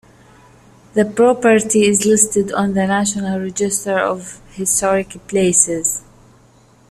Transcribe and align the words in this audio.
The 0.95 1.05
property 1.05 1.85
is 1.85 2.07
listed 2.07 2.51
on 2.53 2.73
the 2.73 2.87
National 2.87 3.39
Register 3.39 3.99
of 3.99 4.41
Historic 4.55 5.09
Places. 5.27 6.01